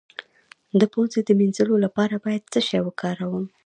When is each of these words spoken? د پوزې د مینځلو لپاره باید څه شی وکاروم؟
د 0.79 0.81
پوزې 0.93 1.21
د 1.25 1.29
مینځلو 1.39 1.75
لپاره 1.85 2.15
باید 2.25 2.49
څه 2.53 2.59
شی 2.67 2.79
وکاروم؟ 2.83 3.45